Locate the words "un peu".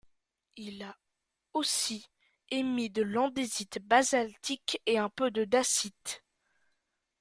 4.97-5.29